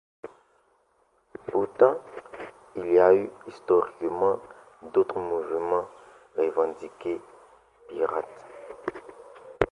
[1.51, 1.99] Pourtant,
[2.75, 4.39] il y a eu historiquement
[4.91, 5.87] d'autres mouvements
[6.35, 7.21] revendiqués
[7.87, 8.45] pirates.